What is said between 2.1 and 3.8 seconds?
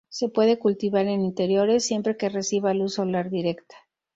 que reciba luz solar directa.